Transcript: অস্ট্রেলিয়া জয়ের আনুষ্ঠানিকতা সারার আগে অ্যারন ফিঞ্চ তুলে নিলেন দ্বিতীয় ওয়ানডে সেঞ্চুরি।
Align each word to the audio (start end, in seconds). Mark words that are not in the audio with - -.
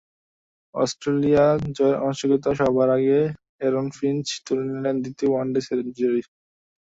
অস্ট্রেলিয়া 0.75 1.45
জয়ের 1.75 1.97
আনুষ্ঠানিকতা 2.03 2.51
সারার 2.59 2.89
আগে 2.97 3.19
অ্যারন 3.59 3.87
ফিঞ্চ 3.97 4.25
তুলে 4.45 4.63
নিলেন 4.69 4.95
দ্বিতীয় 5.03 5.29
ওয়ানডে 5.31 5.61
সেঞ্চুরি। 5.67 6.21